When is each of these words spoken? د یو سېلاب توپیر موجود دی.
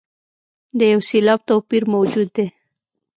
د 0.77 0.79
یو 0.91 1.01
سېلاب 1.09 1.39
توپیر 1.49 1.83
موجود 1.93 2.27
دی. 2.35 2.47